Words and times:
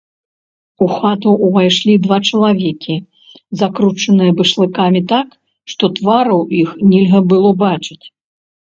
У 0.85 0.85
хату 0.93 1.33
ўвайшлі 1.47 1.93
два 2.07 2.17
чалавекі, 2.31 2.95
закручаныя 3.63 4.31
башлыкамі 4.41 5.01
так, 5.15 5.27
што 5.75 5.83
твараў 6.01 6.39
іх 6.63 6.69
нельга 6.89 7.19
было 7.33 7.49
бачыць. 7.67 8.03